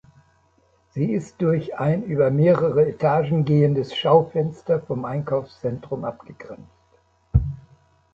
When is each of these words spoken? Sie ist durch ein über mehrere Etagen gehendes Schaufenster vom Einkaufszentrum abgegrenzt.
Sie 0.95 1.11
ist 1.13 1.39
durch 1.43 1.77
ein 1.77 2.01
über 2.03 2.31
mehrere 2.31 2.87
Etagen 2.89 3.45
gehendes 3.45 3.95
Schaufenster 3.95 4.81
vom 4.81 5.05
Einkaufszentrum 5.05 6.05
abgegrenzt. 6.05 6.71